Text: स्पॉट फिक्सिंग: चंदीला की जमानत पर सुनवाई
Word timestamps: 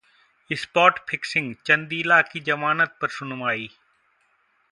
स्पॉट 0.49 0.99
फिक्सिंग: 1.09 1.53
चंदीला 1.65 2.21
की 2.21 2.39
जमानत 2.39 2.97
पर 3.01 3.09
सुनवाई 3.09 3.69